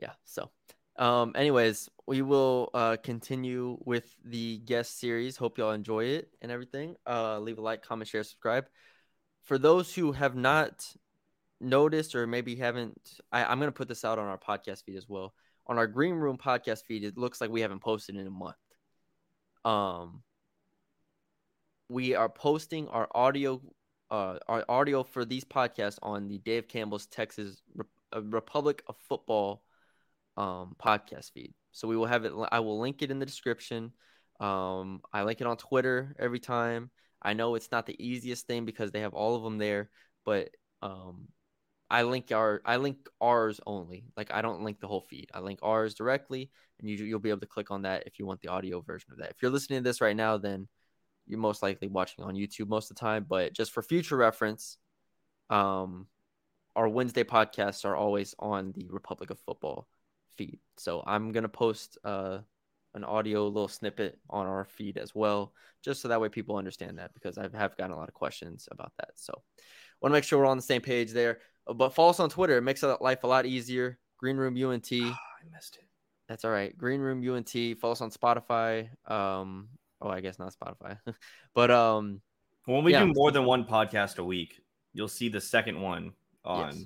[0.00, 0.12] Yeah.
[0.24, 0.50] So,
[0.96, 5.36] um, anyways, we will uh continue with the guest series.
[5.36, 6.96] Hope y'all enjoy it and everything.
[7.06, 8.66] Uh, leave a like, comment, share, subscribe.
[9.42, 10.86] For those who have not
[11.60, 12.98] noticed or maybe haven't,
[13.30, 15.34] I, I'm gonna put this out on our podcast feed as well
[15.66, 18.56] on our Green Room podcast feed, it looks like we haven't posted in a month.
[19.64, 20.22] Um,
[21.88, 23.60] we are posting our audio,
[24.10, 28.96] uh, our audio for these podcasts on the Dave Campbell's Texas Re- uh, Republic of
[29.08, 29.62] Football
[30.36, 31.54] um, podcast feed.
[31.72, 32.32] So we will have it.
[32.52, 33.92] I will link it in the description.
[34.40, 36.90] Um, I link it on Twitter every time.
[37.22, 39.90] I know it's not the easiest thing because they have all of them there,
[40.24, 40.50] but
[40.82, 41.28] um,
[41.94, 44.04] I link our I link ours only.
[44.16, 45.30] Like I don't link the whole feed.
[45.32, 48.26] I link ours directly, and you you'll be able to click on that if you
[48.26, 49.30] want the audio version of that.
[49.30, 50.66] If you're listening to this right now, then
[51.28, 53.26] you're most likely watching on YouTube most of the time.
[53.28, 54.76] But just for future reference,
[55.50, 56.08] um,
[56.74, 59.86] our Wednesday podcasts are always on the Republic of Football
[60.36, 60.58] feed.
[60.76, 62.38] So I'm gonna post uh
[62.94, 65.52] an audio little snippet on our feed as well,
[65.84, 68.68] just so that way people understand that because I have gotten a lot of questions
[68.72, 69.10] about that.
[69.14, 69.42] So
[70.04, 71.38] want to make sure we're on the same page there.
[71.72, 72.58] But follow us on Twitter.
[72.58, 73.98] It makes life a lot easier.
[74.18, 74.88] Green Room UNT.
[74.92, 75.84] Oh, I missed it.
[76.28, 76.76] That's all right.
[76.76, 77.78] Green Room UNT.
[77.78, 78.88] Follow us on Spotify.
[79.10, 79.68] Um,
[80.00, 80.98] oh, I guess not Spotify,
[81.54, 82.20] but um,
[82.66, 83.04] when we yeah.
[83.04, 84.60] do more than one podcast a week,
[84.92, 86.12] you'll see the second one
[86.44, 86.84] on yes.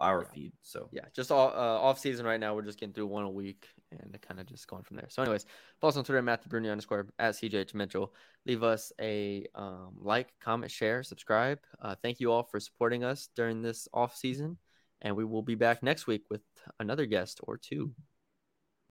[0.00, 0.34] Our yeah.
[0.34, 0.52] feed.
[0.62, 2.54] So yeah, just all uh, off season right now.
[2.54, 5.08] We're just getting through one a week and kind of just going from there.
[5.08, 5.46] So, anyways,
[5.80, 8.12] follow us on Twitter, Matthew Brune underscore at CJH Mitchell.
[8.46, 11.58] Leave us a um, like, comment, share, subscribe.
[11.80, 14.58] Uh, thank you all for supporting us during this off season,
[15.02, 16.42] and we will be back next week with
[16.80, 17.92] another guest or two.